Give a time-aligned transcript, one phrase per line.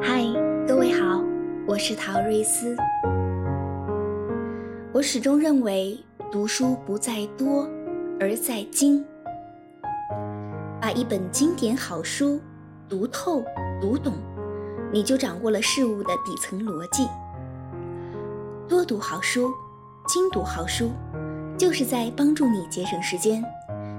[0.00, 0.24] 嗨，
[0.66, 1.22] 各位好，
[1.66, 2.76] 我是陶瑞斯。
[4.92, 5.98] 我始终认为，
[6.30, 7.68] 读书不在多，
[8.20, 9.04] 而在精。
[10.80, 12.40] 把一本经典好书
[12.88, 13.42] 读透、
[13.80, 14.14] 读懂，
[14.92, 17.08] 你就掌握了事物的底层逻辑。
[18.68, 19.50] 多读好书，
[20.06, 20.90] 精读好书，
[21.56, 23.42] 就是在帮助你节省时间，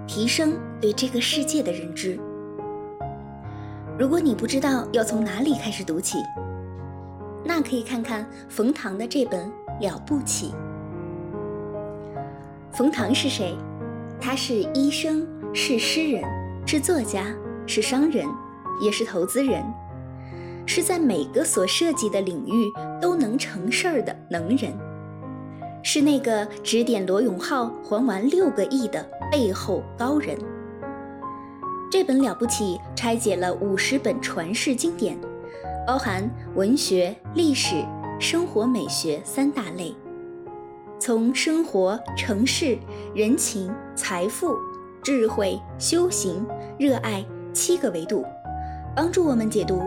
[0.08, 2.18] 提升对这个世界的认知。
[4.00, 6.20] 如果你不知道要从哪里开始读起，
[7.44, 9.46] 那可以看看冯唐的这本
[9.82, 10.54] 《了不起》。
[12.72, 13.58] 冯唐是谁？
[14.18, 16.24] 他是医生，是诗人，
[16.66, 17.26] 是作家，
[17.68, 18.26] 是商人，
[18.80, 19.62] 也是投资人，
[20.66, 22.72] 是在每个所涉及的领域
[23.02, 24.72] 都能成事儿的能人，
[25.84, 30.38] 是那个指点罗永浩还完六个亿的背后高人。
[31.92, 35.18] 这本了不起拆解了五十本传世经典，
[35.88, 37.84] 包含文学、历史、
[38.20, 39.96] 生活美学三大类，
[41.00, 42.78] 从生活、城市、
[43.16, 44.56] 人情、财富、
[45.02, 46.46] 智慧、修行、
[46.78, 48.24] 热爱七个维度，
[48.96, 49.82] 帮助我们解读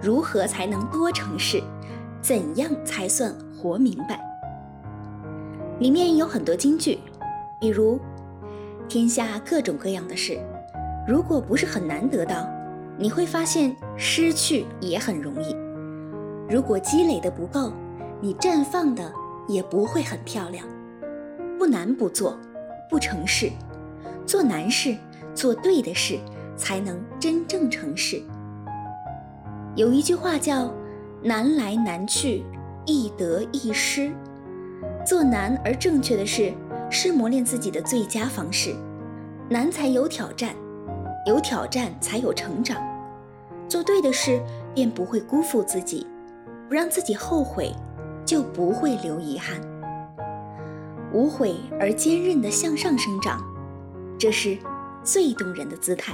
[0.00, 1.62] 如何才能多成事，
[2.22, 4.18] 怎样才算活明白。
[5.78, 6.98] 里面有很多金句，
[7.60, 8.00] 比如
[8.88, 10.40] 天下各种各样的事。
[11.06, 12.48] 如果不是很难得到，
[12.96, 15.54] 你会发现失去也很容易。
[16.48, 17.72] 如果积累的不够，
[18.20, 19.12] 你绽放的
[19.46, 20.66] 也不会很漂亮。
[21.58, 22.38] 不难不做，
[22.88, 23.50] 不成事，
[24.26, 24.96] 做难事，
[25.34, 26.18] 做对的事，
[26.56, 28.22] 才能真正成事。
[29.76, 30.72] 有一句话叫
[31.22, 32.44] “难来难去，
[32.86, 34.10] 易得易失”。
[35.04, 36.52] 做难而正确的事，
[36.90, 38.74] 是磨练自己的最佳方式。
[39.50, 40.54] 难才有挑战。
[41.24, 42.76] 有挑战才有成长，
[43.68, 44.42] 做对的事
[44.74, 46.06] 便不会辜负自己，
[46.68, 47.72] 不让自己后悔，
[48.26, 49.58] 就不会留遗憾。
[51.12, 53.42] 无悔而坚韧的向上生长，
[54.18, 54.58] 这是
[55.02, 56.12] 最动人的姿态。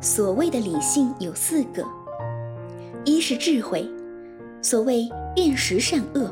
[0.00, 1.84] 所谓的理性有四个：
[3.04, 3.88] 一是智慧，
[4.62, 6.28] 所谓辨识善恶；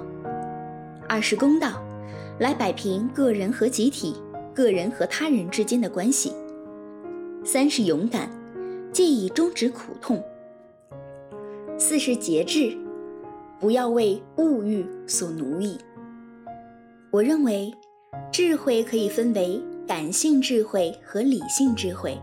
[1.08, 1.82] 二是公道，
[2.38, 4.16] 来摆平个人和集体。
[4.54, 6.32] 个人和他人之间的关系。
[7.44, 8.30] 三是勇敢，
[8.92, 10.22] 借以终止苦痛。
[11.76, 12.74] 四是节制，
[13.58, 15.76] 不要为物欲所奴役。
[17.10, 17.74] 我认为，
[18.32, 22.18] 智慧可以分为感性智慧和理性智慧。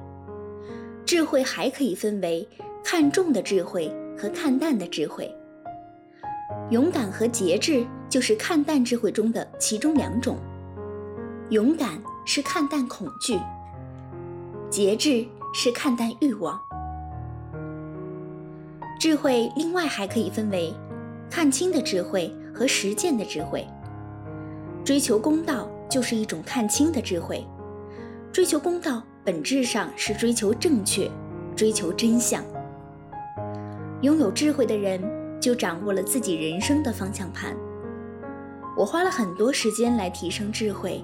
[1.05, 2.47] 智慧还可以分为
[2.83, 5.29] 看重的智慧和看淡的智慧。
[6.69, 10.37] 勇敢和节制就是看淡智慧中的其中两种。
[11.49, 12.01] 勇敢。
[12.25, 13.39] 是看淡恐惧，
[14.69, 16.61] 节制是看淡欲望。
[18.99, 20.73] 智慧另外还可以分为
[21.29, 23.67] 看清的智慧和实践的智慧。
[24.85, 27.45] 追求公道就是一种看清的智慧。
[28.31, 31.09] 追求公道本质上是追求正确，
[31.55, 32.43] 追求真相。
[34.01, 35.01] 拥有智慧的人
[35.39, 37.55] 就掌握了自己人生的方向盘。
[38.77, 41.03] 我花了很多时间来提升智慧。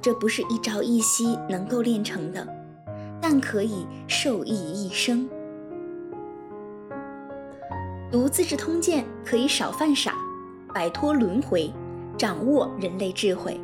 [0.00, 2.46] 这不是一朝一夕能够练成的，
[3.20, 5.28] 但可以受益一生。
[8.10, 10.14] 读《资治通鉴》可以少犯傻，
[10.74, 11.72] 摆脱轮回，
[12.18, 13.60] 掌握人类智慧。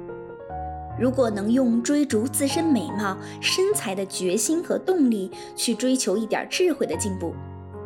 [0.98, 7.34] 如果能用追逐自身美貌、身材的决心和动力去追求一点智慧的进步，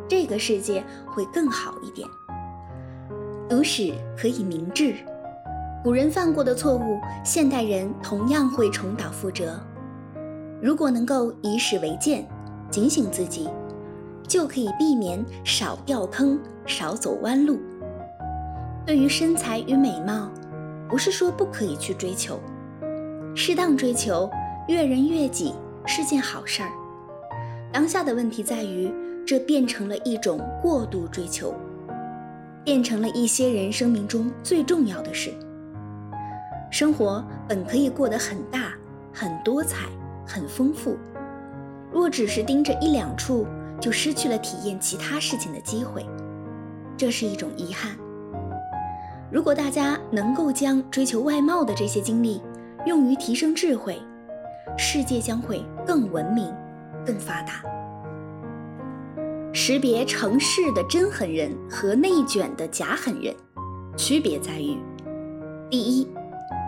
[0.07, 2.07] 这个世界会更好一点。
[3.49, 4.95] 读史可以明智。
[5.83, 9.59] 古人犯过的错误，现代人同样会重蹈覆辙。
[10.61, 12.25] 如果能够以史为鉴，
[12.71, 13.49] 警醒自己，
[14.25, 17.59] 就可以避免少掉坑、少走弯路。
[18.85, 20.31] 对于身材与美貌，
[20.87, 22.39] 不是说不可以去追求，
[23.35, 24.29] 适当追求，
[24.69, 25.53] 悦人悦己
[25.85, 26.69] 是件好事儿。
[27.73, 28.89] 当下的问题在于，
[29.27, 31.53] 这变成了一种过度追求，
[32.63, 35.29] 变成了一些人生命中最重要的事。
[36.73, 38.73] 生活本可以过得很大、
[39.13, 39.85] 很多彩、
[40.25, 40.97] 很丰富，
[41.91, 43.45] 若只是盯着一两处，
[43.79, 46.03] 就失去了体验其他事情的机会，
[46.97, 47.91] 这是一种遗憾。
[49.31, 52.41] 如果大家能够将追求外貌的这些精力
[52.87, 54.01] 用于提升智慧，
[54.75, 56.51] 世界将会更文明、
[57.05, 57.61] 更发达。
[59.53, 63.31] 识别城市的真狠人和内卷的假狠人，
[63.95, 64.75] 区别在于：
[65.69, 66.07] 第一。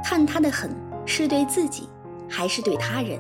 [0.08, 0.70] 看他的狠
[1.04, 1.90] 是对自己，
[2.30, 3.20] 还是对他人？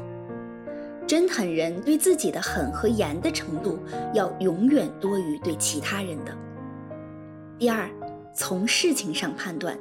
[1.07, 3.79] 真狠人对自己的狠和严的程度，
[4.13, 6.31] 要永远多于对其他人的。
[7.57, 7.89] 第二，
[8.35, 9.75] 从事情上判断，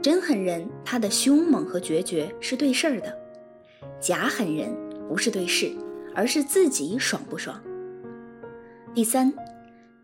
[0.00, 3.14] 真狠人他的凶猛和决绝是对事儿的，
[4.00, 4.74] 假狠人
[5.10, 5.70] 不是对事，
[6.14, 7.60] 而是自己爽不爽。
[8.94, 9.30] 第三，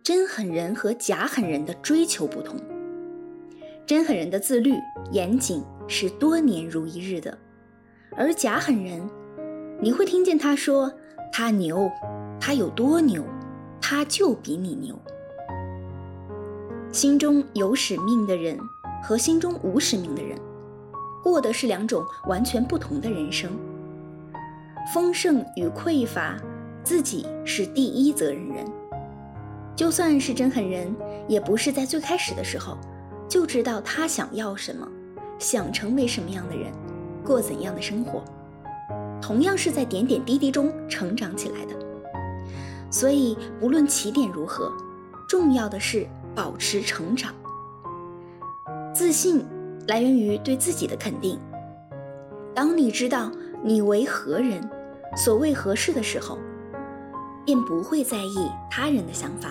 [0.02, 2.60] 真狠人和假狠人的追求不同，
[3.86, 4.74] 真狠人的自律
[5.10, 7.36] 严谨是多年如一日的，
[8.16, 9.02] 而假狠人。
[9.80, 10.92] 你会听见他说
[11.32, 11.90] ：“他牛，
[12.40, 13.24] 他有多牛，
[13.80, 14.98] 他就比你牛。”
[16.92, 18.56] 心中有使命的人
[19.02, 20.38] 和心中无使命的人，
[21.22, 23.50] 过的是两种完全不同的人生。
[24.92, 26.36] 丰盛与匮乏，
[26.84, 28.64] 自己是第一责任人。
[29.74, 30.94] 就算是真狠人，
[31.26, 32.78] 也不是在最开始的时候
[33.28, 34.88] 就知道他想要什么，
[35.44, 36.72] 想成为什么样的人，
[37.22, 38.24] 过怎样的生活。
[39.20, 41.74] 同样是在点点滴滴中成长起来的，
[42.90, 44.72] 所以不论起点如何，
[45.28, 47.34] 重要的是保持成长。
[48.94, 49.44] 自信
[49.86, 51.38] 来源于对自己的肯定。
[52.54, 53.30] 当你知道
[53.62, 54.66] 你为何人，
[55.14, 56.38] 所谓何事的时候，
[57.44, 59.50] 便不会在意他人的想法。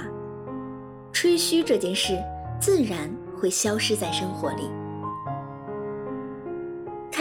[1.11, 2.17] 吹嘘这件事
[2.59, 4.71] 自然会消失在生活里。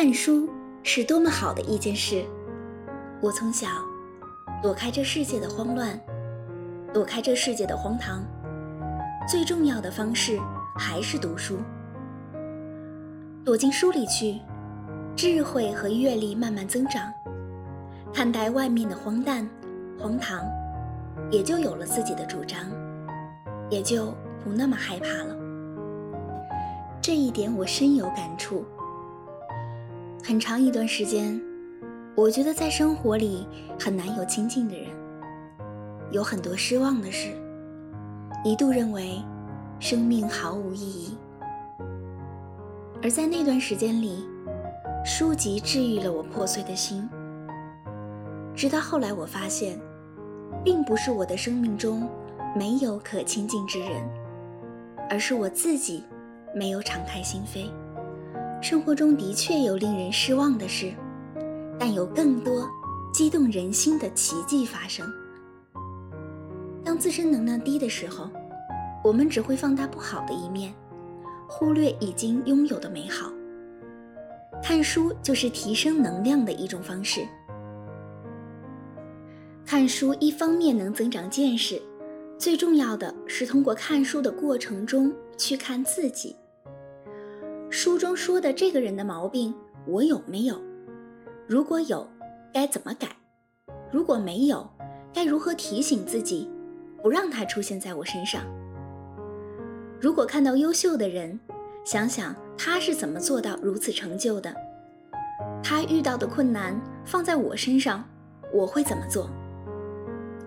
[0.02, 0.50] 看书
[0.82, 2.24] 是多么好的一件事。
[3.20, 3.68] 我从小
[4.60, 5.96] 躲开这世界的慌乱，
[6.92, 8.20] 躲开这世界的荒唐，
[9.28, 10.40] 最重要的方式
[10.76, 11.58] 还是读书。
[13.44, 14.40] 躲进书里去，
[15.14, 17.08] 智慧和阅历慢慢增长，
[18.12, 19.48] 看待外面的荒诞、
[20.00, 20.44] 荒唐，
[21.30, 22.58] 也就有了自己的主张，
[23.70, 24.06] 也就
[24.42, 25.36] 不那么害怕了。
[27.00, 28.64] 这一点我深有感触。
[30.24, 31.40] 很长一段时间。
[32.14, 33.44] 我觉得在生活里
[33.76, 34.86] 很难有亲近的人，
[36.12, 37.30] 有很多失望的事，
[38.44, 39.20] 一度认为
[39.80, 41.18] 生命毫无意义。
[43.02, 44.24] 而在那段时间里，
[45.04, 47.08] 书籍治愈了我破碎的心。
[48.54, 49.76] 直到后来，我发现，
[50.62, 52.08] 并不是我的生命中
[52.54, 54.08] 没有可亲近之人，
[55.10, 56.04] 而是我自己
[56.54, 57.70] 没有敞开心扉。
[58.62, 60.94] 生活中的确有令人失望的事。
[61.78, 62.70] 但有更多
[63.12, 65.04] 激动人心的奇迹发生。
[66.84, 68.30] 当自身能量低的时候，
[69.02, 70.72] 我们只会放大不好的一面，
[71.48, 73.32] 忽略已经拥有的美好。
[74.62, 77.26] 看书就是提升能量的一种方式。
[79.66, 81.82] 看书一方面能增长见识，
[82.38, 86.36] 最重要的是通过看书的过程中去看自己。
[87.82, 89.52] 书中说的这个人的毛病，
[89.88, 90.56] 我有没有？
[91.48, 92.06] 如果有，
[92.54, 93.08] 该怎么改？
[93.90, 94.70] 如果没有，
[95.12, 96.48] 该如何提醒自己，
[97.02, 98.44] 不让它出现在我身上？
[100.00, 101.40] 如果看到优秀的人，
[101.84, 104.54] 想想他是怎么做到如此成就的，
[105.60, 108.04] 他遇到的困难放在我身上，
[108.54, 109.28] 我会怎么做？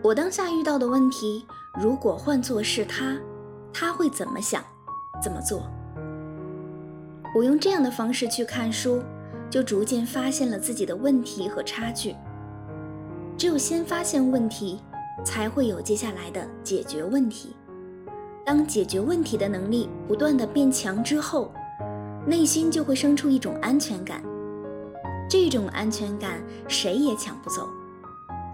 [0.01, 1.45] 我当下遇到的问题，
[1.81, 3.19] 如果换作是他，
[3.73, 4.63] 他会怎么想，
[5.21, 5.69] 怎么做？
[7.35, 9.03] 我用这样的方式去看书。
[9.47, 12.13] 就逐渐发现了自己的问题和差距。
[13.37, 14.81] 只有先发现问题，
[15.23, 17.55] 才会有接下来的解决问题。
[18.43, 21.53] 当解决问题的能力不断的变强之后，
[22.25, 24.21] 内心就会生出一种安全感。
[25.29, 27.69] 这种安全感谁也抢不走，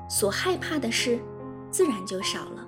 [0.08, 1.20] 所害怕的事
[1.72, 2.68] 自然就少了。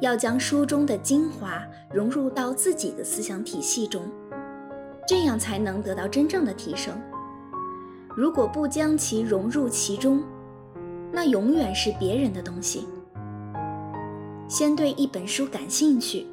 [0.00, 4.08] 要将书中的精华融入到自己的思想体系中。
[5.06, 6.94] 这样才能得到真正的提升。
[8.16, 10.22] 如果不将其融入其中，
[11.12, 12.86] 那永远是别人的东西。
[14.48, 16.26] 先对一本书感兴趣，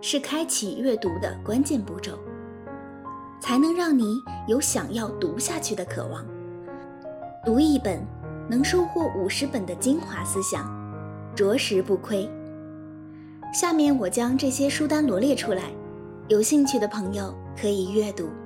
[0.00, 2.18] 是开启阅读的关键步骤，
[3.40, 4.16] 才能让你
[4.48, 6.24] 有想要读下去的渴望。
[7.44, 8.04] 读一本
[8.48, 10.68] 能收获五十本的精华思想，
[11.34, 12.28] 着实不亏。
[13.52, 15.64] 下面我将这些书单罗列出来。
[16.28, 18.41] 有兴趣的朋友可以阅读。